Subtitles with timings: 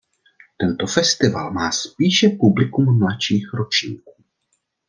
[0.57, 4.13] Tento festival má spíše publikum mladších ročníků.